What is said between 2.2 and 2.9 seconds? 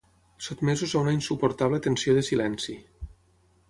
silenci.